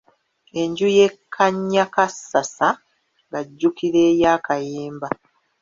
[0.61, 2.69] Enju ye Kannyakassasa
[3.27, 5.07] ng'ajjukira eya Kayemba.